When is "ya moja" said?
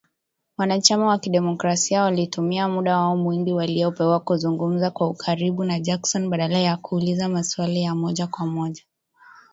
7.83-8.27